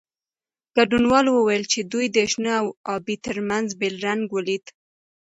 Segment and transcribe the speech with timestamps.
[0.75, 4.65] ګډونوالو وویل چې دوی د شنه او ابي ترمنځ بېل رنګ ولید.